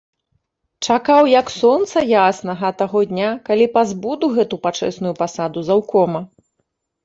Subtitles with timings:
[0.87, 6.27] Чакаў, як сонца яснага, таго дня, калі пазбуду гэту пачэсную пасаду заўкома.